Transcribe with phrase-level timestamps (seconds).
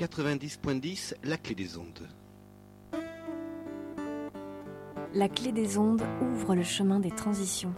[0.00, 2.08] 90.10, la clé des ondes.
[5.12, 7.74] La clé des ondes ouvre le chemin des transitions.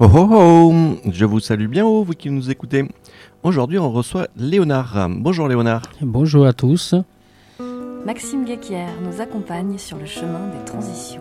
[0.00, 0.74] Oh oh oh
[1.12, 2.84] Je vous salue bien haut, vous qui nous écoutez.
[3.44, 5.06] Aujourd'hui, on reçoit Léonard.
[5.10, 5.82] Bonjour Léonard.
[6.00, 6.94] Bonjour à tous.
[8.06, 11.20] Maxime Guéquière nous accompagne sur le chemin des transitions.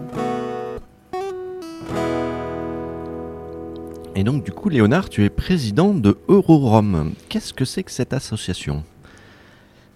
[4.15, 7.11] Et donc, du coup, Léonard, tu es président de Eurorom.
[7.27, 8.83] Qu'est-ce que c'est que cette association?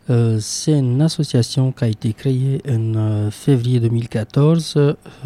[0.09, 4.73] Euh, c'est une association qui a été créée en euh, février 2014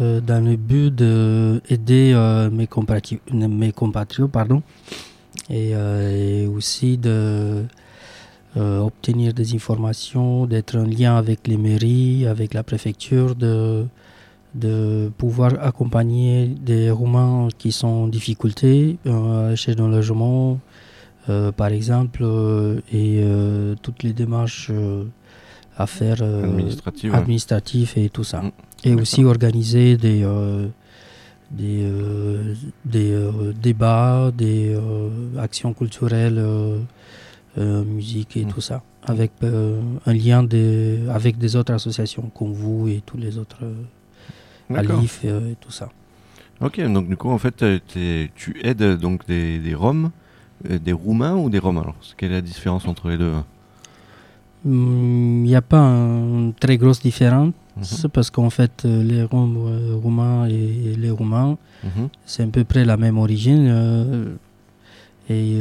[0.00, 4.62] euh, dans le but d'aider euh, mes, compatriotes pardon,
[5.50, 7.64] et, euh, et aussi de
[8.56, 13.86] euh, obtenir des informations, d'être en lien avec les mairies, avec la préfecture, de,
[14.54, 20.58] de pouvoir accompagner des Roumains qui sont en difficulté euh, recherche d'un logement,
[21.28, 22.24] euh, par exemple,
[22.92, 23.24] et
[23.82, 24.70] toutes les démarches
[25.76, 26.44] à faire euh,
[27.12, 27.92] Administrative.
[27.96, 28.42] et tout ça.
[28.42, 28.52] Mm.
[28.84, 30.26] Et aussi organiser des,
[31.52, 35.08] des, euh, des euh, débats, des euh,
[35.38, 36.42] actions culturelles,
[37.56, 38.48] musique et Mm.
[38.48, 43.36] tout ça, avec un lien des, avec des autres associations comme vous et tous les
[43.38, 43.58] autres.
[44.74, 45.90] Alif euh, et tout ça.
[46.62, 47.62] Ok, donc du coup, en fait,
[48.34, 50.10] tu aides donc des, des Roms,
[50.64, 53.32] des Roumains ou des Roms Alors, quelle est la différence entre les deux?
[54.64, 58.10] Il n'y a pas une très grosse différence Mhm.
[58.12, 62.08] Parce qu'en fait, euh, les Roms, euh, Roumains et les Roumains, Mhm.
[62.26, 63.66] c'est à peu près la même origine.
[63.68, 64.34] euh,
[65.30, 65.56] et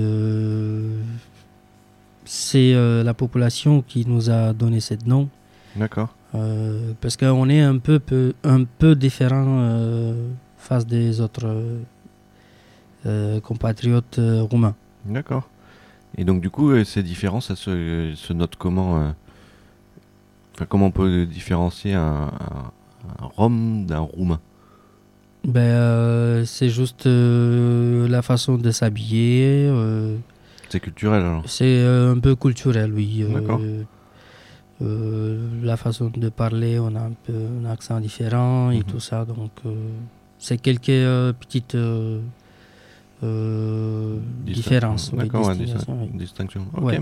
[2.26, 5.30] c'est la population qui nous a donné ce nom.
[5.76, 6.10] D'accord.
[6.36, 10.28] euh, parce qu'on est un peu, peu- un peu différent euh,
[10.58, 11.46] face des autres
[13.06, 14.76] euh, compatriotes roumains.
[15.06, 15.48] D'accord.
[16.18, 19.12] Et donc, du coup, euh, ces différences, ça se, se note comment euh,
[20.56, 22.72] enfin, Comment on peut différencier un, un,
[23.20, 24.40] un Rom d'un Roumain?
[25.46, 29.72] Ben, euh, c'est juste euh, la façon de s'habiller.
[30.70, 33.26] C'est culturel alors C'est un peu culturel, oui.
[33.34, 33.60] D'accord.
[34.80, 38.84] la façon de parler, on a un peu un accent différent et Mhm.
[38.84, 39.26] tout ça.
[39.26, 39.52] Donc,
[40.40, 41.78] c'est quelques petites
[43.24, 46.10] euh, euh, oui, D'accord, oui.
[46.14, 46.62] distinction.
[46.82, 47.00] Ouais.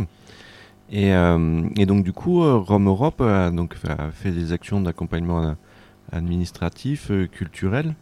[0.91, 4.53] Et, euh, et donc, du coup, euh, Rome Europe a, donc, fait, a fait des
[4.53, 5.53] actions d'accompagnement euh,
[6.11, 7.95] administratif, euh, culturel.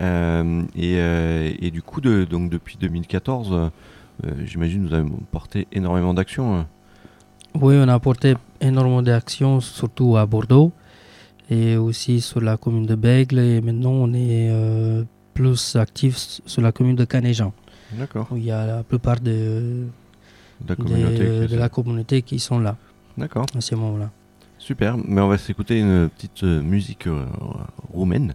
[0.00, 3.68] euh, et, euh, et du coup, de, donc, depuis 2014, euh,
[4.26, 6.56] euh, j'imagine vous avez porté énormément d'actions.
[6.56, 6.62] euh.
[7.60, 10.72] Oui, on a apporté énormément d'actions, surtout à Bordeaux
[11.48, 13.38] et aussi sur la commune de Bègle.
[13.38, 15.04] Et maintenant, on est euh,
[15.36, 16.16] plus actif
[16.46, 17.52] sur la commune de Canéjan,
[17.92, 18.26] D'accord.
[18.30, 19.84] où il y a la plupart de,
[20.62, 21.46] De la communauté.
[21.46, 22.76] de la qui sont là
[23.18, 23.46] D'accord.
[23.54, 24.10] à ce moment-là.
[24.58, 27.26] Super, mais on va s'écouter une petite euh, musique euh,
[27.92, 28.34] roumaine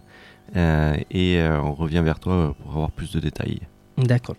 [0.54, 3.60] euh, et euh, on revient vers toi pour avoir plus de détails.
[3.98, 4.36] D'accord.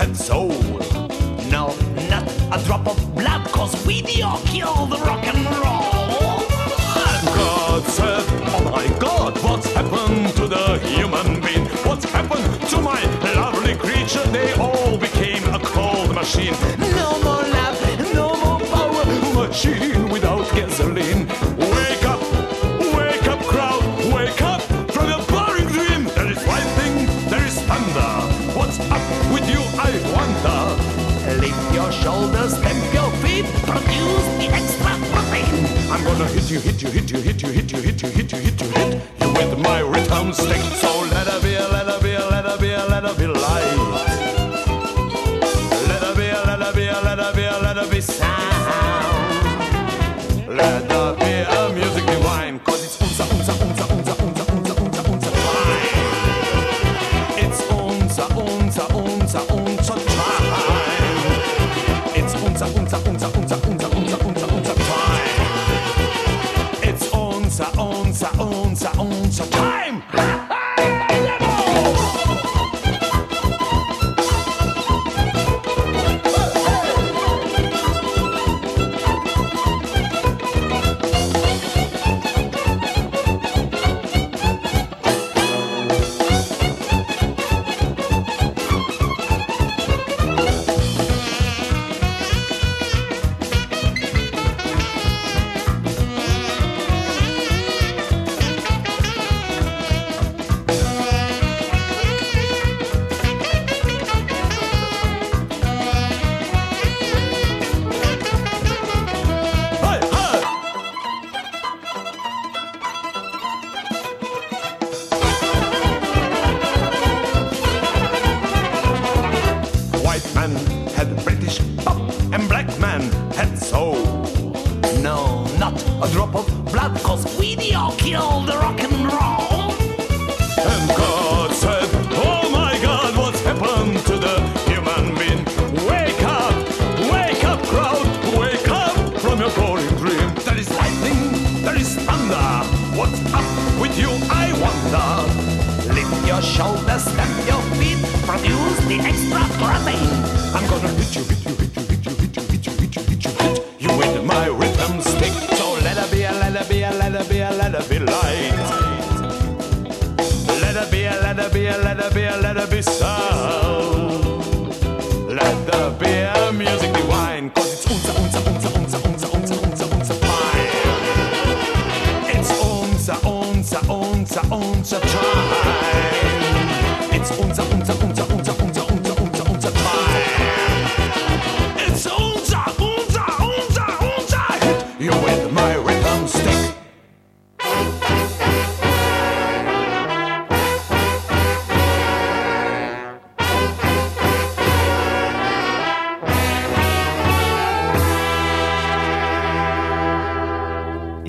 [0.00, 0.48] and soul.
[1.50, 1.74] No,
[2.08, 6.40] not a drop of blood, cause we the kill the rock and roll.
[7.06, 8.24] And God said,
[8.54, 11.66] Oh my God, what's happened to the human being?
[11.86, 13.00] What's happened to my
[13.34, 14.24] lovely creature?
[14.30, 16.54] They all became a cold machine.
[16.78, 19.04] No more love, no more power,
[19.34, 21.07] machine without gasoline.
[36.18, 38.38] gonna hit you, hit you, hit you, hit you, hit you, hit you, hit you,
[38.38, 38.77] hit you.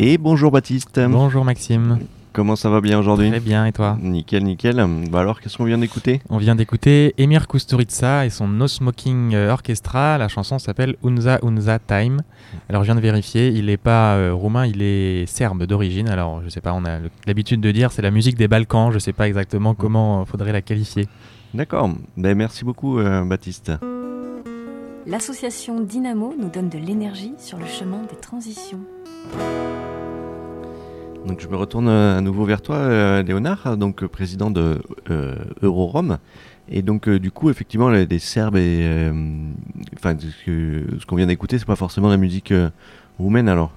[0.02, 1.00] Et bonjour Baptiste.
[1.00, 2.00] Bonjour Maxime.
[2.40, 4.82] Comment ça va bien aujourd'hui Très bien, et toi Nickel, nickel.
[5.12, 9.36] Bah alors, qu'est-ce qu'on vient d'écouter On vient d'écouter Emir Kusturica et son No Smoking
[9.36, 10.18] Orchestra.
[10.18, 12.22] La chanson s'appelle Unza Unza Time.
[12.70, 16.08] Alors, je viens de vérifier, il n'est pas euh, roumain, il est serbe d'origine.
[16.08, 18.90] Alors, je sais pas, on a l'habitude de dire c'est la musique des Balkans.
[18.94, 21.10] Je sais pas exactement comment euh, faudrait la qualifier.
[21.54, 21.90] D'accord.
[22.16, 23.74] Ben, merci beaucoup euh, Baptiste.
[25.06, 28.80] L'association Dynamo nous donne de l'énergie sur le chemin des transitions.
[31.28, 34.82] Donc je me retourne euh, à nouveau vers toi, euh, Léonard, donc euh, président de
[35.12, 35.36] euh.
[36.72, 39.10] Et donc euh, du coup, effectivement, les, les Serbes et
[39.96, 42.54] enfin ce qu'on vient d'écouter, c'est pas forcément la musique
[43.18, 43.72] roumaine alors?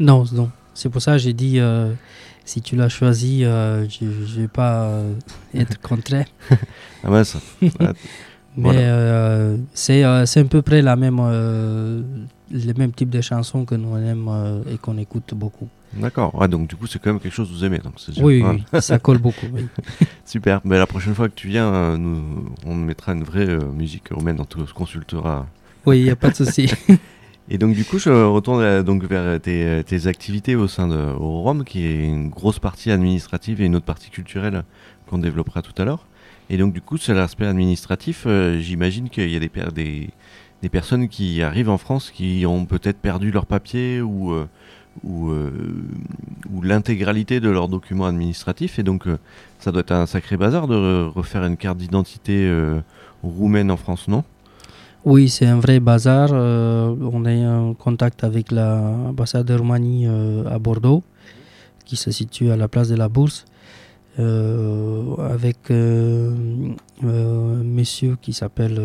[0.00, 0.50] Non, non.
[0.74, 1.60] C'est pour ça que j'ai dit,
[2.44, 4.90] si tu l'as choisi, je ne vais pas
[5.54, 6.26] être contraire.
[7.04, 7.36] Ah mince.
[7.60, 7.70] Mais
[8.56, 8.80] Voilà.
[8.80, 13.88] euh, c'est c'est à peu près la même, le même type de chanson que nous
[13.92, 15.68] on aime et qu'on écoute beaucoup.
[15.94, 16.34] D'accord.
[16.34, 17.78] Ouais, donc du coup, c'est quand même quelque chose que vous aimez.
[17.78, 18.42] Donc déjà- Oui,
[18.80, 19.46] ça colle beaucoup.
[19.52, 19.66] oui.
[20.24, 20.60] Super.
[20.64, 24.08] Mais la prochaine fois que tu viens, euh, nous, on mettra une vraie euh, musique
[24.10, 24.38] roumaine.
[24.40, 25.46] On se consultera.
[25.86, 26.70] Oui, il n'y a pas de souci.
[27.50, 30.94] Et donc du coup, je retourne euh, donc vers tes, tes activités au sein de
[30.96, 34.64] Eurorom, qui est une grosse partie administrative et une autre partie culturelle
[35.08, 36.04] qu'on développera tout à l'heure.
[36.50, 38.26] Et donc du coup, c'est l'aspect administratif.
[38.60, 40.10] J'imagine qu'il y a des, des,
[40.62, 44.34] des personnes qui arrivent en France qui ont peut-être perdu leur papier ou,
[45.04, 45.50] ou, euh,
[46.52, 48.78] ou l'intégralité de leurs documents administratifs.
[48.78, 49.18] Et donc, euh,
[49.58, 52.80] ça doit être un sacré bazar de re- refaire une carte d'identité euh,
[53.22, 54.24] roumaine en France, non?
[55.04, 56.30] Oui, c'est un vrai bazar.
[56.32, 61.02] euh, on est en contact avec l'ambassade de Roumanie euh, à Bordeaux,
[61.84, 63.44] qui se situe à la place de la Bourse,
[64.18, 66.34] euh, avec un
[67.02, 68.80] monsieur qui s'appelle,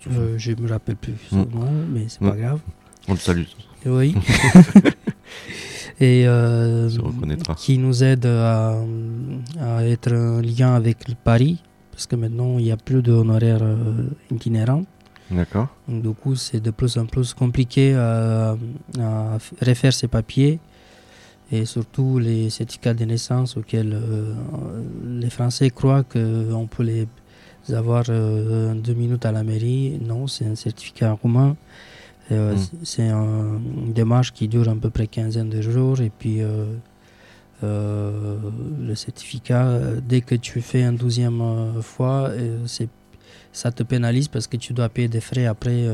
[0.00, 1.48] je me rappelle plus son Mm.
[1.54, 2.30] nom, mais c'est Mm.
[2.30, 2.60] pas grave.
[3.08, 3.44] On le salue.
[3.86, 4.14] Oui.
[6.00, 6.88] Et euh,
[7.56, 8.80] qui nous aide à,
[9.60, 13.62] à être en lien avec le Paris, parce que maintenant, il n'y a plus d'honoraires
[13.62, 14.84] euh, itinérants.
[15.30, 15.68] D'accord.
[15.88, 18.56] Du coup, c'est de plus en plus compliqué à,
[19.00, 20.60] à refaire ses papiers
[21.50, 24.34] et surtout les certificats de naissance auxquels euh,
[25.04, 27.08] les Français croient qu'on peut les
[27.74, 29.98] avoir euh, en deux minutes à la mairie.
[30.00, 31.56] Non, c'est un certificat roumain.
[32.30, 32.58] Euh, Mm.
[32.82, 36.64] C'est un- une démarche qui dure à peu près quinzaine de jours et puis euh,
[37.64, 38.36] euh,
[38.86, 41.42] le certificat, dès que tu fais un douzième
[41.82, 42.30] fois,
[43.52, 45.86] ça te pénalise parce que tu dois payer des frais après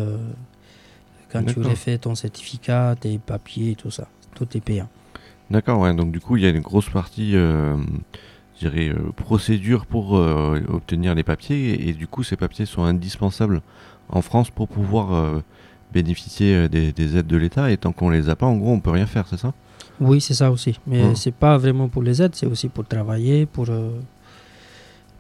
[1.33, 4.09] quand tu refais ton certificat, tes papiers, tout ça.
[4.35, 4.89] Tout est payant.
[5.51, 5.95] D'accord, ouais.
[5.95, 7.77] Donc du coup, il y a une grosse partie, je
[8.59, 11.71] dirais, euh, procédure pour euh, obtenir les papiers.
[11.75, 13.63] Et, et du coup, ces papiers sont indispensables
[14.09, 15.41] en France pour pouvoir euh,
[15.93, 17.71] bénéficier euh, des, des aides de l'État.
[17.71, 19.53] Et tant qu'on les a pas, en gros, on peut rien faire, c'est ça?
[20.01, 20.79] Oui, c'est ça aussi.
[20.87, 21.17] Mais Mm.
[21.17, 23.91] c'est pas vraiment pour les aides, c'est aussi pour travailler, pour, euh,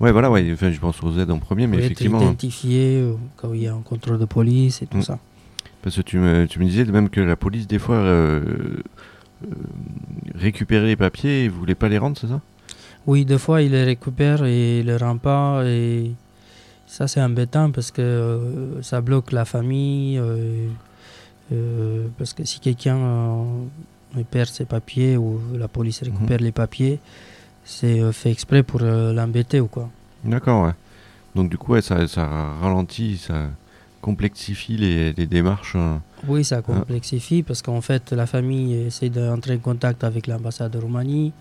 [0.00, 0.44] Ouais, voilà, ouais.
[0.52, 2.24] Enfin, je pense aux aides en premier, mais pour être effectivement, hein.
[2.24, 5.02] identifié euh, quand il y a un contrôle de police et tout Mm.
[5.02, 5.18] ça.
[5.82, 8.42] parce que tu me, tu me disais même que la police, des fois, euh,
[9.44, 9.46] euh,
[10.34, 12.40] récupérait les papiers et voulait pas les rendre, c'est ça?
[13.06, 15.62] Oui, des fois, il les récupère et il les rend pas.
[15.66, 16.10] Et
[16.96, 20.16] ça, c'est embêtant parce que euh, ça bloque la famille.
[20.18, 20.68] euh,
[21.52, 23.44] euh, parce que si quelqu'un
[24.30, 27.00] perd ses papiers ou la police récupère les papiers,
[27.64, 29.90] c'est fait exprès pour l'embêter ou quoi.
[30.24, 30.74] D'accord, ouais.
[31.34, 32.24] Donc du coup, ouais, ça, ça
[32.62, 33.48] ralentit, ça
[34.00, 35.74] complexifie les, les démarches.
[35.76, 35.96] euh.
[36.28, 40.78] Oui, ça complexifie parce qu'en fait, la famille essaie d'entrer en contact avec l'ambassade de
[40.78, 41.32] Roumanie.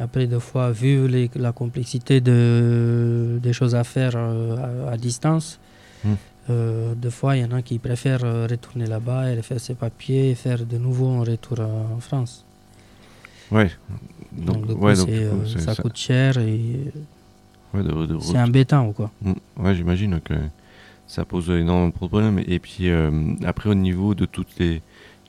[0.00, 4.56] Après, deux fois, vu les- la complexité de, des choses à faire euh,
[4.88, 5.58] à, à distance,
[6.04, 6.14] Hmm.
[6.48, 9.74] euh, deux fois, il y en a qui préfèrent euh, retourner là-bas et refaire ses
[9.74, 12.44] papiers et faire de nouveau un retour euh, en France.
[13.50, 13.70] Ouais.
[14.32, 16.60] Donc, Donc, du coup, ouais, donc, euh, ça ça- coûte cher et
[17.74, 19.10] ouais, de- de- c'est embêtant ou quoi.
[19.22, 20.34] Mm, Ouais, j'imagine que
[21.06, 22.38] ça pose énormément de problèmes.
[22.46, 22.88] Et puis
[23.44, 24.80] après, au niveau de toutes les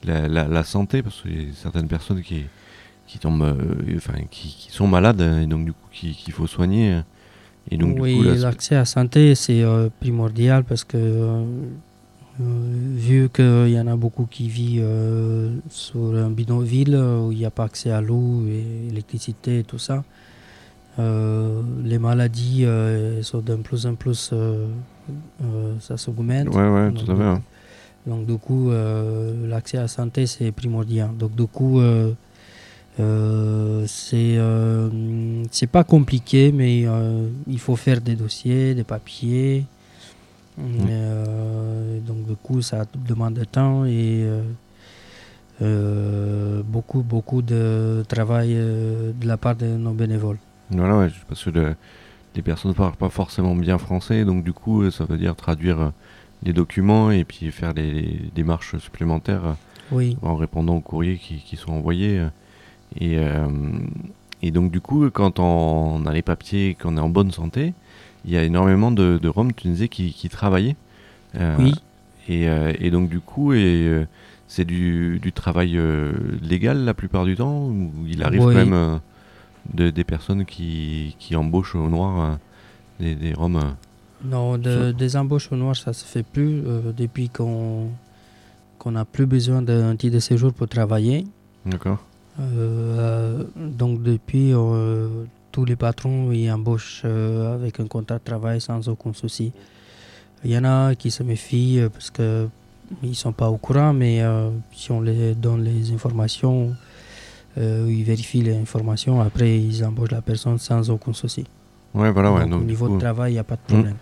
[0.03, 2.45] la, la, la santé, parce qu'il y a certaines personnes qui
[3.11, 6.47] qui tombent, euh, enfin, qui, qui sont malades et donc du coup qui- qu'il faut
[6.47, 7.01] soigner.
[7.69, 11.43] Et donc oui, l'accès à la santé, c'est euh, primordial parce que, euh,
[12.39, 17.45] vu qu'il y en a beaucoup qui vivent euh, sur un bidonville où il n'y
[17.45, 20.03] a pas accès à l'eau et l'électricité et tout ça,
[20.97, 22.65] les maladies
[23.21, 24.33] sont de plus en plus,
[25.79, 26.47] ça s'augmente.
[26.55, 27.23] ouais, ouais, tout à fait.
[27.23, 27.41] hein.
[28.07, 28.71] Donc du coup,
[29.47, 31.09] l'accès à la santé, c'est primordial.
[31.17, 31.79] Donc du coup,
[32.99, 34.89] euh, c'est euh,
[35.51, 39.65] c'est pas compliqué, mais euh, il faut faire des dossiers, des papiers.
[40.59, 44.25] Donc du coup, ça demande de temps et
[46.63, 50.37] beaucoup, beaucoup de travail de la part de nos bénévoles.
[50.69, 51.75] Voilà, ouais, parce que le-
[52.35, 55.91] les personnes ne parlent pas forcément bien français, donc du coup, ça veut dire traduire
[56.43, 59.55] les documents et puis faire les, les démarches supplémentaires.
[59.91, 62.25] Oui, en répondant aux courriers qui, qui sont envoyés.
[62.95, 63.47] Euh, Et, euh,
[64.41, 67.73] et donc, du coup, quand on a les papiers qu'on est en bonne santé,
[68.25, 70.75] il y a énormément de, de Roms, tu disais, qui, qui travaillaient.
[71.35, 71.73] Euh, oui.
[72.27, 74.05] Et, euh, et donc, du coup, et,
[74.47, 75.79] c'est du, du travail
[76.41, 78.53] légal la plupart du temps ou il arrive Oui.
[78.53, 78.99] quand même
[79.73, 82.37] de- des personnes qui, qui embauchent au noir
[82.99, 83.75] des, des Roms.
[84.25, 87.87] Non, de- des embauches au noir, ça se fait plus euh, depuis qu'on
[88.77, 91.25] qu'on n'a plus besoin d'un titre de séjour pour travailler.
[91.65, 91.99] D'accord
[92.39, 95.07] Euh, donc depuis, euh,
[95.51, 99.51] tous les patrons ils embauchent euh, avec un contrat de travail sans aucun souci.
[100.43, 102.47] Il y en a qui se méfient parce que
[103.03, 104.21] ils sont pas au courant, mais
[104.73, 106.75] si on les donne les informations,
[107.57, 111.45] ils vérifient les informations, après ils embauchent la personne sans aucun souci.
[111.93, 112.41] Ouais, voilà, ouais.
[112.41, 113.95] donc, donc, au niveau coup- de travail, il n'y a pas de problème.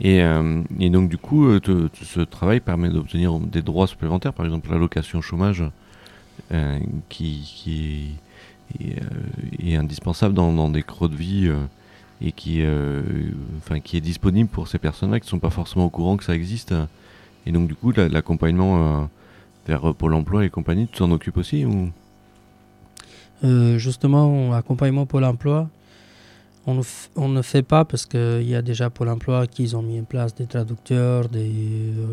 [0.00, 4.34] Et, euh, et donc du coup, te- te- ce travail permet d'obtenir des droits supplémentaires,
[4.34, 5.64] par exemple l'allocation chômage,
[7.08, 8.16] qui,
[8.70, 11.56] qui euh, est indispensable dans, des creux de vie euh,
[12.20, 13.02] et qui, euh,
[13.58, 16.24] enfin, qui est disponible pour ces personnes-là qui ne sont pas forcément au courant que
[16.24, 16.74] ça existe.
[17.46, 19.04] Et donc du coup, la- l'accompagnement euh,
[19.66, 21.90] vers euh, Pôle Emploi et compagnie, tu t'en occupes aussi ou...
[23.44, 25.68] Euh, justement, accompagnement Pôle emploi,
[26.66, 26.80] on
[27.16, 30.04] on ne fait pas parce qu'il y a déjà Pôle emploi qui ont mis en
[30.04, 32.06] place des traducteurs, des, euh,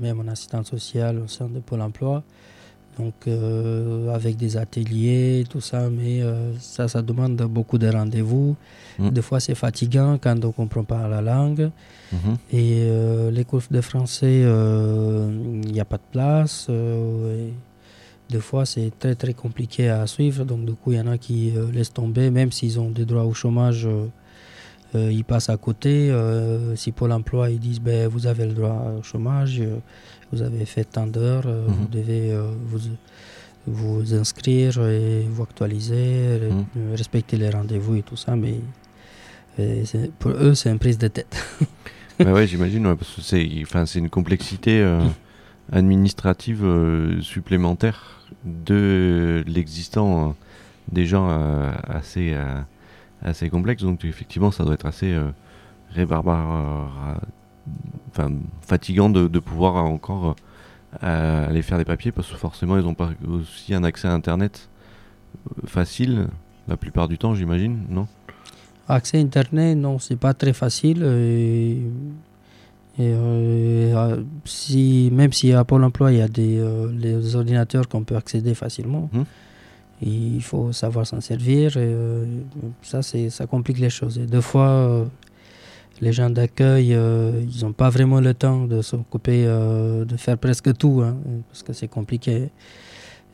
[0.00, 2.22] même un assistant social au sein de Pôle emploi.
[2.98, 8.56] Donc, euh, avec des ateliers, tout ça, mais euh, ça, ça demande beaucoup de rendez-vous.
[8.98, 9.10] Mm.
[9.10, 11.70] Des fois, c'est fatigant quand on ne comprend pas la langue.
[12.12, 12.36] Mhm.
[12.52, 16.68] Et euh, les cours de français, il n'y a pas de place.
[18.30, 20.44] des fois, c'est très très compliqué à suivre.
[20.44, 23.24] Donc, du coup, il y en a qui laissent tomber, même s'ils ont des droits
[23.24, 23.86] au chômage
[24.94, 26.10] euh, ils passent à côté.
[26.10, 29.76] euh, si Pôle emploi ils disent ben, vous avez le droit au chômage, euh,
[30.32, 31.74] vous avez fait tant d'heures, euh, Mhm.
[31.74, 32.78] vous devez vous,
[33.66, 36.94] vous inscrire et vous actualiser, Mhm.
[36.94, 38.34] respecter les rendez-vous et tout ça.
[38.36, 38.60] Mais
[40.18, 41.36] pour eux, c'est une prise de tête.
[42.20, 44.82] bah ouais, j'imagine, ouais, parce que c'est, une complexité
[45.72, 46.64] administrative
[47.20, 50.34] supplémentaire de l'existant
[50.90, 52.34] déjà euh, assez,
[53.22, 53.82] assez complexe.
[53.82, 55.30] Donc effectivement, ça doit être assez euh,
[55.90, 57.14] rébarbar, euh,
[58.10, 58.32] enfin,
[58.62, 60.36] fatigant de, de pouvoir encore
[61.02, 64.12] euh, aller faire des papiers parce que forcément, ils n'ont pas aussi un accès à
[64.12, 64.68] Internet
[65.50, 66.28] euh, facile
[66.66, 68.06] la plupart du temps, j'imagine, non?
[68.88, 71.02] Accès Internet, non, c'est pas très facile.
[71.02, 71.78] Et,
[72.98, 77.88] et, euh, si, même si à Pôle emploi, il y a des, euh, les ordinateurs
[77.88, 79.24] qu'on peut accéder facilement, Mhm.
[80.02, 81.76] Il faut savoir s'en servir.
[81.76, 82.24] Et, euh,
[82.82, 84.18] ça, ça complique les choses.
[84.18, 85.04] Et deux fois, euh,
[86.00, 90.38] les gens d'accueil, euh, ils n'ont pas vraiment le temps de s'occuper, euh, de faire
[90.38, 91.16] presque tout, hein,
[91.48, 92.50] parce que c'est compliqué.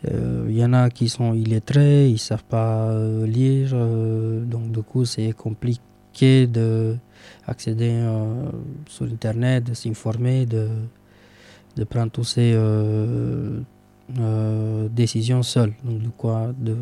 [0.06, 2.94] Il y en a qui sont illettrés, ils ne savent pas
[3.24, 6.96] lire, donc du coup c'est compliqué de
[7.46, 8.50] accéder euh,
[8.86, 10.68] sur Internet, de s'informer, de,
[11.76, 12.54] de prendre toutes ces
[14.18, 15.72] euh, décisions seuls.
[15.84, 16.76] Donc du coup, de,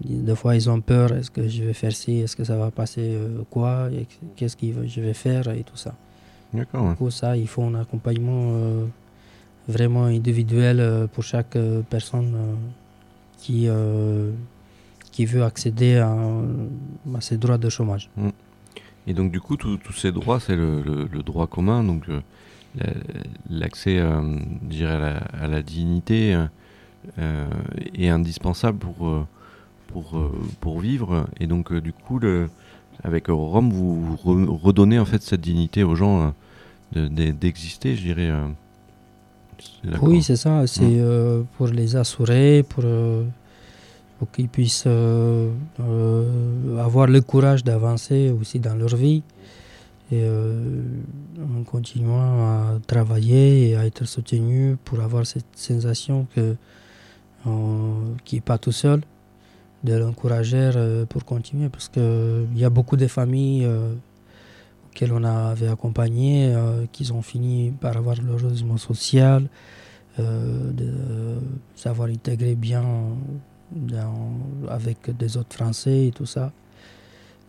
[0.00, 2.70] des fois ils ont peur, est-ce que je vais faire ci, est-ce que ça va
[2.70, 3.88] passer euh, quoi,
[4.36, 5.94] qu'est-ce que je vais faire et tout ça.
[6.52, 6.90] D'accord.
[6.90, 8.84] Du coup ça, il faut un accompagnement euh,
[9.68, 11.56] vraiment individuel pour chaque
[11.88, 12.34] personne
[13.38, 13.68] qui,
[15.12, 16.12] qui veut accéder à,
[17.16, 18.10] à ses droits de chômage.
[19.06, 22.04] Et donc du coup, tous ces droits, c'est le, le- le droit commun, donc
[23.50, 24.20] l'accès, euh,
[24.82, 26.46] à la, à la dignité euh,
[27.18, 27.46] euh,
[27.94, 29.26] est indispensable pour, euh,
[29.88, 30.30] pour,
[30.60, 31.26] pour vivre.
[31.40, 32.48] Et donc du coup, le,
[33.04, 36.30] avec Rome, vous re- redonnez en fait cette dignité aux gens euh,
[36.92, 38.30] de- de- d'exister, je dirais.
[40.00, 40.66] Oui, c'est ça.
[40.66, 42.84] C'est euh, pour les assurer, pour,
[44.18, 44.86] pour qu'ils puissent
[46.78, 49.22] avoir le courage d'avancer aussi dans leur vie.
[50.12, 50.82] Et euh,
[51.40, 56.54] en continuant à travailler et à être soutenu pour avoir cette sensation que
[57.46, 59.00] euh, qui n'est pas tout seul,
[59.84, 61.70] de l'encourager euh, pour continuer.
[61.70, 63.66] Parce qu'il y a beaucoup de familles
[64.86, 66.54] auxquelles on avait accompagné
[66.92, 69.48] qui ont fini par avoir le logement social,
[70.18, 71.38] de
[71.74, 72.84] savoir intégrer bien
[74.68, 76.52] avec des autres Français et tout ça.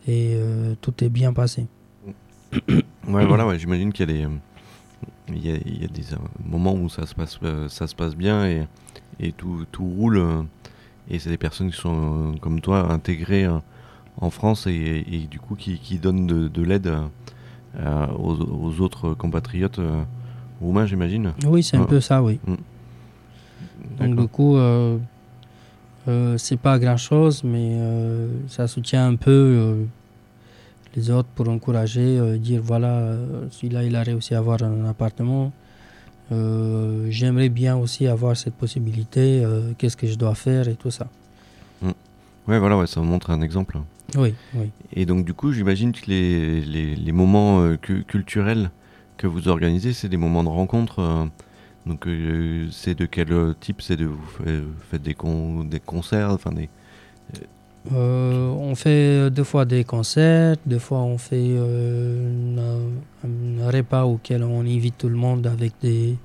[0.07, 0.37] Et
[0.79, 1.67] tout est bien passé.
[3.07, 4.27] Ouais, voilà, ouais, j'imagine qu'il y a des,
[5.29, 7.87] il y a, il y a des euh, moments où ça se passe, euh, ça
[7.87, 8.67] se passe bien et,
[9.19, 10.17] et tout, tout roule.
[10.17, 10.41] euh,
[11.09, 13.57] et c'est des personnes qui sont euh, comme toi intégrées euh,
[14.17, 17.01] en France et, et du coup qui, qui donnent de, de l'aide euh,
[17.79, 20.03] euh, aux, aux autres compatriotes euh,
[20.61, 21.33] roumains, j'imagine.
[21.45, 21.87] Oui, c'est un Ah.
[21.87, 22.39] peu ça, oui.
[22.47, 22.57] Donc
[23.99, 24.15] D'accord.
[24.23, 24.97] du coup, euh,
[26.07, 29.83] euh, c'est pas grand chose, mais euh, ça soutient un peu euh,
[30.95, 33.15] les autres pour encourager, euh, dire voilà,
[33.51, 35.51] celui-là il a réussi à avoir un appartement.
[36.31, 39.43] Euh, J'aimerais bien aussi avoir cette possibilité.
[39.43, 41.07] euh, Qu'est-ce que je dois faire et tout ça.
[42.47, 43.77] Ouais, voilà, ouais, ça montre un exemple.
[44.17, 44.69] Oui, oui.
[44.93, 48.69] Et donc du coup, j'imagine que les, les, les moments cu- culturels
[49.17, 51.27] que vous organisez, c'est des moments de rencontre.
[51.85, 52.05] donc
[52.71, 53.81] c'est de quel type?
[53.81, 54.43] C'est de vous fa-
[54.91, 56.69] faites des, con- des concerts, enfin des.
[57.91, 62.79] Euh, on fait deux fois des concerts, deux fois on fait euh,
[63.25, 66.15] un, un repas auquel on invite tout le monde avec des,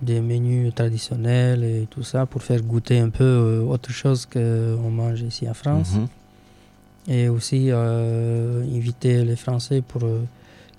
[0.00, 4.90] des menus traditionnels et tout ça pour faire goûter un peu euh, autre chose qu'on
[4.90, 5.94] mange ici en France.
[5.94, 6.06] Mhm.
[7.08, 10.00] Et aussi inviter les Français pour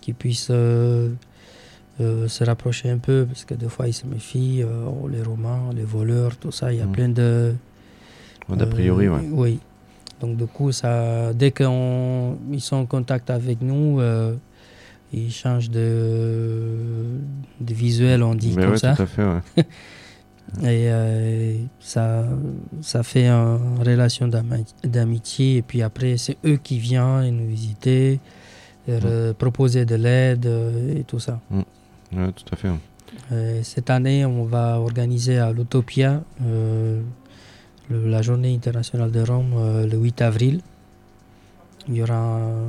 [0.01, 5.21] qu'ils puissent se rapprocher un peu parce que des fois ils se méfient, oh, les
[5.21, 6.91] Romains, les voleurs, tout ça, il y a Mhm.
[6.91, 7.53] plein de...
[8.49, 9.27] D'a priori, euh, ouais.
[9.31, 9.59] Oui.
[10.21, 11.65] Donc du coup, ça, dès qu'ils
[12.59, 14.35] sont en contact avec nous, euh,
[15.11, 16.67] ils changent de,
[17.59, 18.93] de visuel, on dit Mais comme ouais, ça.
[18.95, 19.39] tout à fait, ouais.
[20.61, 22.23] Et euh, ça,
[22.81, 25.57] ça fait une relation d'ami- d'amitié.
[25.57, 28.19] Et puis après, c'est eux qui viennent nous visiter,
[28.87, 31.41] re- proposer de l'aide euh, et tout ça.
[31.51, 32.69] Ouais, tout à fait.
[33.31, 37.01] Euh, cette année, on va organiser à l'Utopia euh,
[37.89, 40.61] le- la journée internationale de Rome euh, le 8 avril.
[41.87, 42.67] Il y aura un,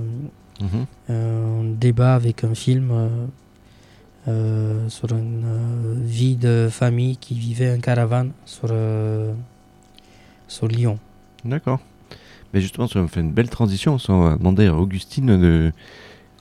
[0.60, 0.86] Mhm.
[1.10, 3.26] un débat avec un film euh,
[4.28, 8.72] euh, sur une vie de famille qui vivait en caravane sur,
[10.48, 10.98] sur Lyon.
[11.44, 11.80] D'accord.
[12.52, 13.96] Mais justement, ça me fait une belle transition.
[14.08, 15.72] On va demander à Augustine de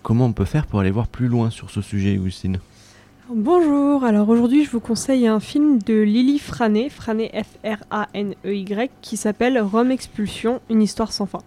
[0.04, 2.60] comment on peut faire pour aller voir plus loin sur ce sujet, Augustine?
[3.28, 9.60] Bonjour, alors aujourd'hui je vous conseille un film de Lily Frané, Frané F-R-A-N-E-Y, qui s'appelle
[9.60, 11.40] Rome Expulsion, une histoire sans fin.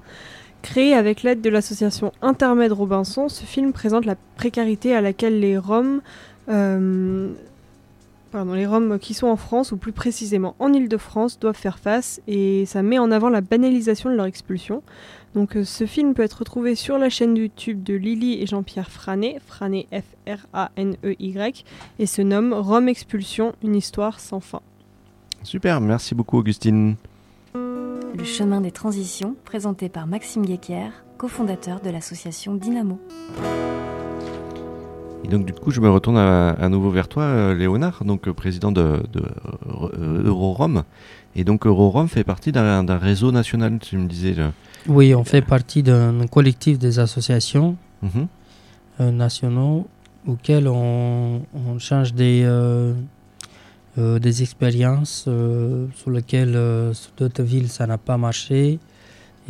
[0.60, 5.56] Créé avec l'aide de l'association Intermède Robinson, ce film présente la précarité à laquelle les
[5.56, 6.00] Roms,
[6.48, 7.30] euh,
[8.30, 12.20] pardon, les Roms qui sont en France, ou plus précisément en Ile-de-France, doivent faire face,
[12.26, 14.82] et ça met en avant la banalisation de leur expulsion.
[15.34, 18.90] Donc euh, ce film peut être retrouvé sur la chaîne YouTube de Lily et Jean-Pierre
[18.90, 21.64] Frané, Frané F-R-A-N-E-Y,
[21.98, 24.60] et se nomme Rome Expulsion, une histoire sans fin.
[25.42, 26.96] Super, merci beaucoup Augustine.
[27.54, 32.98] Le chemin des transitions, présenté par Maxime Guéquière, cofondateur de l'association Dynamo.
[35.28, 38.26] Et donc du coup, je me retourne à, à nouveau vers toi, euh, Léonard, donc
[38.28, 40.84] euh, président de, de euh, Eurorom.
[41.36, 44.32] Et donc Eurorom fait partie d'un réseau national, tu me disais.
[44.32, 44.52] là.
[44.86, 48.26] Oui, on fait partie d'un collectif des associations Mhm.
[49.00, 49.86] euh, nationaux
[50.26, 52.94] auxquels on, on change des, euh,
[53.96, 55.28] des expériences
[55.96, 56.56] sur lesquelles
[56.94, 58.78] sur d'autres villes ça n'a pas marché.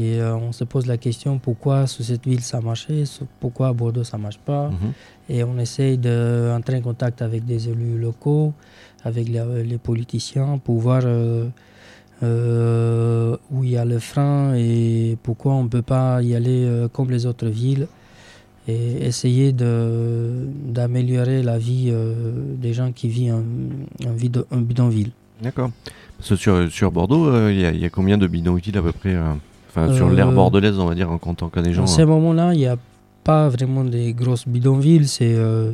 [0.01, 2.61] Et on se pose la question pourquoi sur cette ville ça
[3.05, 4.69] sur- pourquoi à Bordeaux ça marche pas.
[4.71, 4.93] Mhm.
[5.29, 8.53] Et on essaye d'entrer en contact avec des élus locaux,
[9.05, 11.45] avec les, les politiciens pour voir euh,
[12.23, 16.65] euh, où il y a le frein et pourquoi on ne peut pas y aller
[16.65, 17.87] euh, comme les autres villes
[18.67, 21.93] et essayer d'améliorer la vie
[22.57, 25.11] des gens qui vivent en, en en bidonville.
[25.43, 25.71] D'accord.
[26.21, 29.33] Sur, sur Bordeaux, euh, il y, a- y combien de bidonvilles à peu près euh,
[29.71, 31.83] Enfin, sur Euh, l'aire bordelaise, on va dire, en comptant que des gens.
[31.83, 32.77] Dans ces moments-là, il n'y a
[33.29, 35.73] pas vraiment des grosses bidonvilles, c'est euh,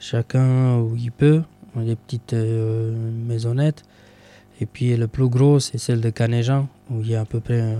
[0.00, 1.42] chacun où il peut,
[1.76, 2.92] des petites euh,
[3.28, 3.84] maisonnettes.
[4.60, 7.38] Et puis le plus gros, c'est celle de Canéjan, où il y a à peu
[7.38, 7.76] près euh,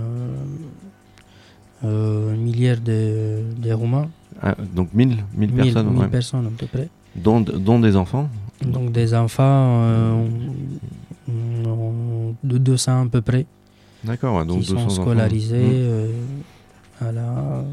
[1.83, 4.07] euh, un milliard de, de Roumains,
[4.41, 6.07] Ah, donc 1000, 1000 1000 personnes, 1000 ouais.
[6.07, 6.87] personnes à peu près.
[7.13, 8.29] dont, dont des enfants.
[8.65, 9.83] Donc des enfants
[12.43, 13.45] de 200 à peu près,
[14.03, 16.07] D'accord, ouais, donc qui 200 sont scolarisés euh,
[17.01, 17.63] à, la,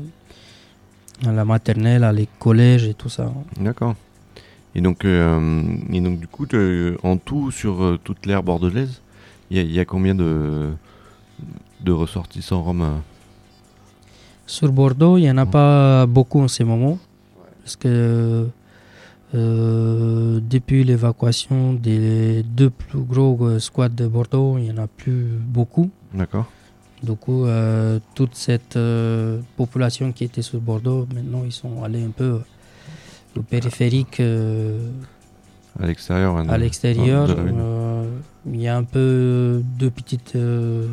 [1.26, 3.32] à la maternelle, à les collèges et tout ça.
[3.60, 3.94] D'accord.
[4.74, 6.46] Et donc, euh, et donc du coup,
[7.02, 9.00] en tout, sur euh, toute l'aire bordelaise,
[9.50, 10.70] il y, a- il y a combien de,
[11.80, 12.96] de ressortissants roms euh?
[14.46, 15.50] Sur Bordeaux, il n'y en a Mhm.
[15.50, 16.98] pas beaucoup en ce moment.
[17.62, 18.48] Parce que
[19.34, 25.26] euh, depuis l'évacuation des deux plus gros squats de Bordeaux, il n'y en a plus
[25.40, 25.90] beaucoup.
[26.14, 26.46] D'accord.
[27.02, 32.02] Du coup, euh, toute cette euh, population qui était sur Bordeaux, maintenant, ils sont allés
[32.02, 32.40] un peu
[33.36, 34.88] au périphérique, euh,
[35.80, 36.36] À l'extérieur.
[36.36, 37.28] à l'extérieur.
[38.46, 40.88] Il y a un peu deux petites euh,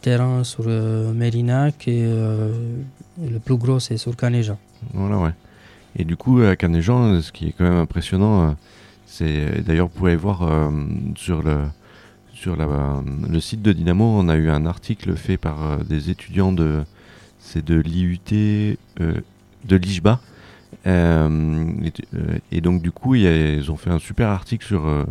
[0.00, 4.56] terrains sur Mérinac et, le plus gros, c'est sur Canéja.
[4.92, 5.34] Voilà, ouais.
[5.96, 8.54] Et du coup, à Canéjan, ce qui est quand même impressionnant,
[9.06, 10.70] c'est d'ailleurs, vous pouvez voir
[11.16, 11.56] sur le
[12.36, 16.52] sur le site de Dynamo, on a eu un article fait par euh, des étudiants
[16.52, 16.82] de
[17.38, 18.20] c'est de l'IUT
[19.00, 19.14] euh,
[19.64, 20.20] de l'IJBA.
[20.86, 21.72] Euh,
[22.52, 25.06] et, donc du coup, ils ont fait un super article sur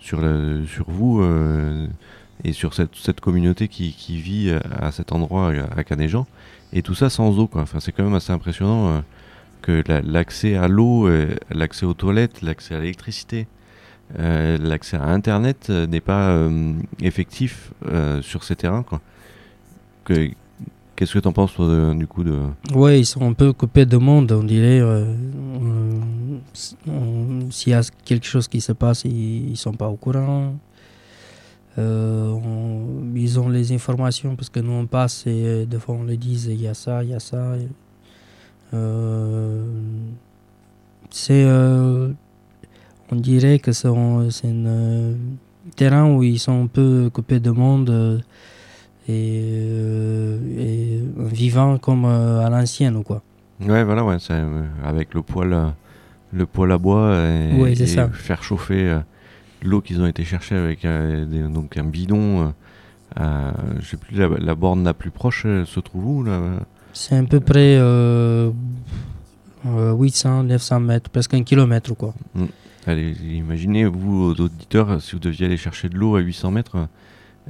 [0.00, 0.20] sur
[0.88, 1.24] vous
[2.42, 6.26] et sur cette, communauté qui, vit à, cet endroit à, Canéjan.
[6.72, 7.48] Et tout ça sans eau.
[7.54, 9.02] Enfin, c'est quand même assez impressionnant.
[9.62, 11.08] que la- l'accès à l'eau,
[11.50, 13.46] l'accès aux toilettes, l'accès à l'électricité,
[14.18, 17.72] euh, l'accès à Internet euh, n'est pas euh, effectif
[18.22, 18.84] sur ces terrains.
[20.04, 22.38] Qu'est-ce que tu en penses du coup de...
[22.72, 24.80] Ouais, ils sont un peu coupés de monde, on dirait.
[27.50, 30.54] S'il y a quelque chose qui se passe, ils, ils sont pas au courant.
[31.76, 36.46] Ils ont les informations parce que nous on passe et des fois on les dit
[36.48, 37.56] il y a ça, il y a ça.
[41.10, 41.44] c'est,
[43.10, 45.14] on dirait que c'est un euh,
[45.76, 47.90] terrain où ils sont un peu coupés de monde.
[47.90, 48.18] euh,
[49.06, 51.00] et, euh, et
[51.34, 53.22] vivant comme à l'ancienne ou quoi.
[53.60, 54.16] Ouais, voilà, ouais,
[54.82, 55.54] avec le poêle,
[56.32, 57.74] le poêle à bois et, Ouais,
[58.14, 58.98] faire chauffer
[59.62, 62.54] l'eau qu'ils ont été chercher avec des- donc un bidon.
[63.18, 66.40] je sais plus, la, la borne la plus proche se trouve où là?
[66.94, 68.50] C'est à peu près euh,
[69.66, 72.14] euh, 800, 900 mètres, presque un kilomètre quoi.
[72.88, 76.88] Imaginez, vous, auditeurs, si vous deviez aller chercher de l'eau à 800 mètres,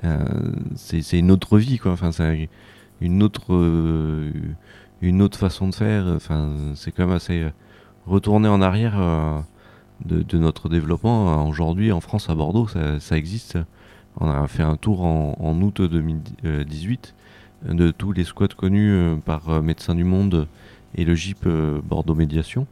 [0.04, 0.24] euh,
[0.76, 1.92] c'est une autre vie, quoi.
[1.92, 2.48] Enfin, c'est
[3.00, 4.30] une autre, euh,
[5.02, 6.18] une autre façon de faire.
[6.74, 7.50] C'est quand même assez euh,
[8.06, 9.44] retourner en arrière
[10.04, 11.46] de, notre développement.
[11.48, 13.58] Aujourd'hui, en France, à Bordeaux, ça, ça existe.
[14.20, 17.14] On a fait un tour en, août 2018.
[17.64, 20.46] de tous les squats connus par Médecins du Monde
[20.94, 21.48] et le GIP
[21.84, 22.66] Bordeaux Médiation.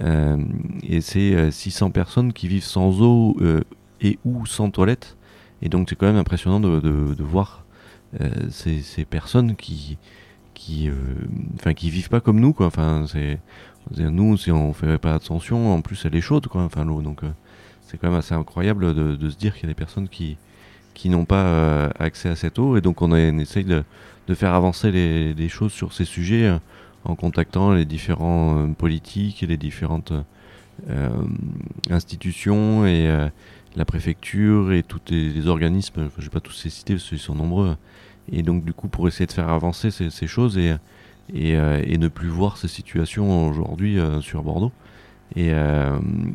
[0.00, 0.36] Euh,
[0.82, 3.62] et c'est euh, 600 personnes qui vivent sans eau euh,
[4.00, 5.16] et ou sans toilette.
[5.62, 7.64] Et donc c'est quand même impressionnant de, voir
[8.20, 9.98] euh, ces, personnes qui
[10.54, 10.94] qui euh,
[11.54, 12.54] enfin qui vivent pas comme nous.
[12.58, 13.04] Enfin
[13.96, 16.46] nous si on fait pas attention en plus elle est chaude.
[16.52, 17.30] Enfin l'eau donc euh,
[17.82, 20.36] c'est quand même assez incroyable de, se dire qu'il y a des personnes qui
[21.06, 23.82] n'ont pas euh, accès à cette eau et donc on, essaye de,
[24.34, 26.58] faire avancer les, choses sur ces sujets euh,
[27.04, 30.12] en contactant les différents euh, politiques et les différentes
[30.88, 31.10] euh,
[31.90, 33.28] institutions et euh,
[33.76, 37.34] la préfecture et tous les, organismes, je vais pas tous les citer parce qu'ils sont
[37.34, 37.76] nombreux,
[38.32, 40.74] et donc du coup pour essayer de faire avancer ces, choses et,
[41.32, 44.72] et, ne plus voir ces situations aujourd'hui sur Bordeaux.
[45.36, 45.52] Et,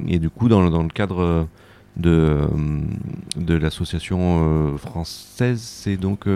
[0.08, 1.48] et du coup dans, le- cadre
[1.98, 2.48] de,
[3.36, 6.28] de l'association française, c'est donc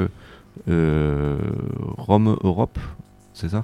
[0.68, 2.80] Rome Europe,
[3.34, 3.64] c'est ça?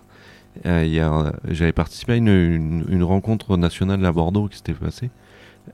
[0.65, 5.09] Euh, a- J'avais participé à une, une- une rencontre nationale à Bordeaux qui s'était passée.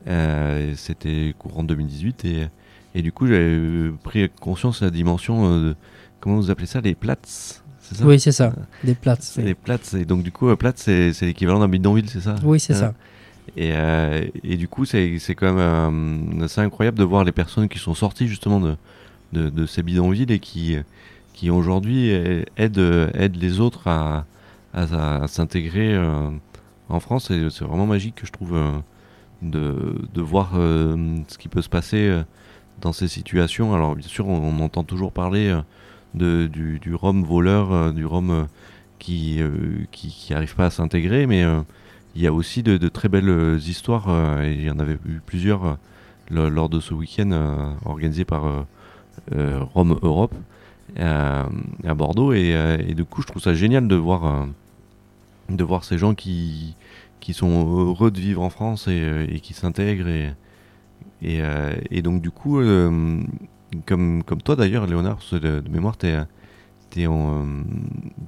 [0.07, 2.47] Euh, C'était courant 2018 et,
[2.95, 5.75] et du coup j'avais euh, pris conscience de la dimension euh, de,
[6.19, 8.05] comment vous appelez ça, les plates c'est ça?
[8.05, 9.39] Oui, c'est ça, des plates.
[9.63, 12.35] Plates et donc du coup, euh, plate c'est c'est l'équivalent d'un bidonville, c'est ça?
[12.43, 12.93] Oui, c'est Euh, ça.
[13.57, 17.31] et, euh, et du coup, c'est c'est quand même euh, assez incroyable de voir les
[17.31, 18.75] personnes qui sont sorties justement de,
[19.33, 20.77] de, de ces bidonvilles et qui,
[21.33, 24.25] qui aujourd'hui euh, aident, euh, aident les autres à,
[24.73, 26.29] à, s'intégrer euh,
[26.89, 27.27] en France.
[27.27, 28.71] C'est vraiment magique, je trouve, euh,
[29.41, 32.21] de, de voir euh, ce qui peut se passer
[32.81, 33.73] dans ces situations.
[33.73, 35.57] Alors, bien sûr, on, entend toujours parler
[36.13, 38.45] de, du, du voleur, du euh,
[38.99, 40.09] qui euh, qui
[40.55, 41.43] pas à s'intégrer, mais
[42.15, 45.77] il y a aussi de, très belles histoires, et il y en avait eu plusieurs
[46.29, 48.65] lo- lors de ce week-end organisé par
[49.31, 50.33] Rome Europe
[50.97, 54.45] à Bordeaux, et, euh, et du coup je trouve ça génial de voir, euh,
[55.49, 56.75] de voir ces gens qui,
[57.19, 60.33] qui sont heureux de vivre en France et, euh, et qui s'intègrent, et,
[61.21, 63.21] et, euh, et donc du coup, euh,
[63.85, 65.97] comme, comme toi d'ailleurs Léonard, de, de mémoire,
[67.07, 67.63] en, euh,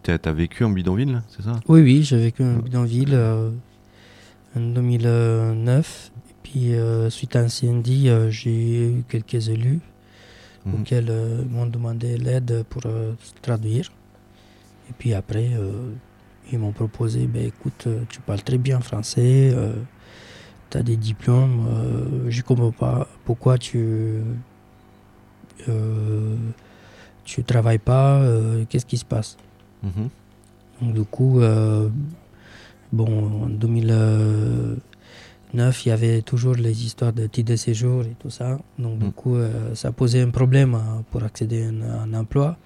[0.04, 1.60] t'as, t'as vécu en bidonville, c'est ça?
[1.68, 3.50] Oui, oui, j'ai vécu un bidonville euh,
[4.56, 6.12] en 2009.
[6.30, 7.48] Et puis, euh, suite à un
[8.10, 9.80] euh, j'ai eu quelques élus
[10.66, 10.74] Mhm.
[10.76, 13.92] auxquels euh, m'ont demandé l'aide pour euh, traduire.
[14.90, 15.92] Et puis après, euh,
[16.52, 19.56] ils m'ont proposé, ben, écoute, tu parles très bien français,
[20.70, 21.66] tu as des diplômes,
[22.28, 24.22] je comprends pas pourquoi tu
[27.24, 29.38] tu travailles pas, euh, qu'est-ce qui se passe?
[29.84, 30.10] Mhm.
[30.82, 31.90] donc du coup, euh,
[32.92, 33.50] bon, en
[35.54, 38.58] 2009, il y avait toujours les histoires de titres de séjour et tout ça.
[38.80, 39.12] Donc du Mm.
[39.12, 40.80] coup, euh, ça posait un problème euh,
[41.12, 42.58] pour accéder à un, à un emploi.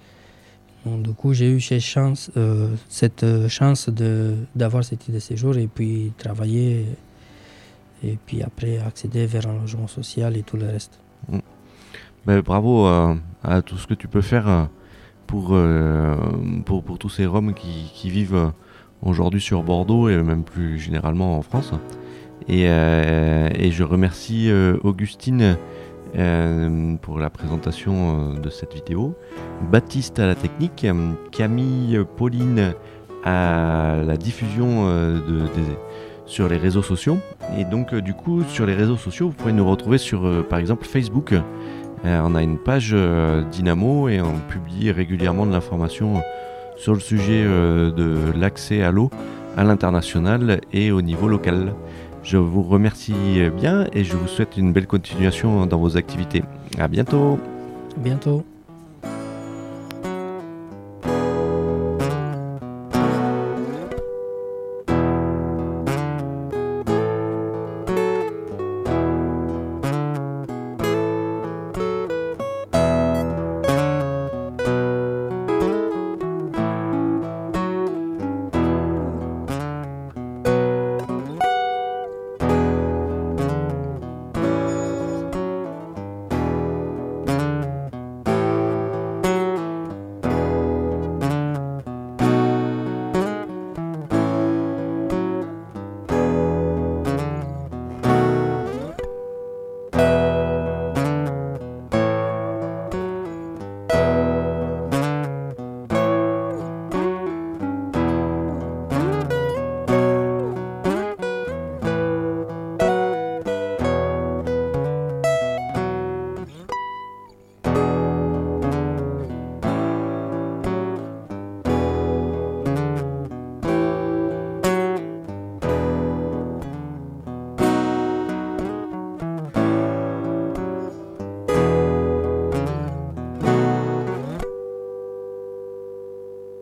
[0.84, 3.88] Donc du coup, j'ai eu cette chance, euh, cette euh, chance
[4.54, 6.86] d'avoir ce titre de séjour et puis travailler
[8.04, 11.00] et puis après accéder vers un logement social et tout le reste.
[12.26, 14.68] Ben, bravo euh, à tout ce que tu peux faire
[15.26, 15.56] pour,
[16.64, 18.52] pour, pour tous ces Roms qui, qui vivent
[19.02, 21.72] aujourd'hui sur Bordeaux et même plus généralement en France.
[22.48, 25.56] Et, euh, et je remercie euh, Augustine
[26.16, 29.14] euh, pour la présentation de cette vidéo,
[29.70, 30.86] Baptiste à la technique,
[31.32, 32.74] Camille, Pauline
[33.24, 34.88] à la diffusion
[36.26, 37.18] sur les réseaux sociaux.
[37.58, 40.86] Et donc du coup sur les réseaux sociaux, vous pourrez nous retrouver sur par exemple
[40.86, 41.34] Facebook.
[42.04, 42.94] On a une page
[43.50, 46.22] Dynamo et on publie régulièrement de l'information
[46.76, 49.10] sur le sujet de l'accès à l'eau
[49.56, 51.74] à l'international et au niveau local.
[52.26, 53.14] Je vous remercie
[53.56, 56.42] bien et je vous souhaite une belle continuation dans vos activités.
[56.76, 57.38] À bientôt
[57.96, 58.44] À bientôt.